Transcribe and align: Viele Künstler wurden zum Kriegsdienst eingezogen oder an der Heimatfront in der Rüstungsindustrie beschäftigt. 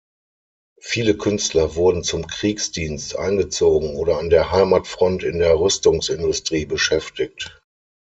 Viele 0.81 1.15
Künstler 1.15 1.75
wurden 1.75 2.03
zum 2.03 2.25
Kriegsdienst 2.25 3.15
eingezogen 3.19 3.97
oder 3.97 4.17
an 4.17 4.31
der 4.31 4.51
Heimatfront 4.51 5.21
in 5.21 5.37
der 5.37 5.59
Rüstungsindustrie 5.59 6.65
beschäftigt. 6.65 7.59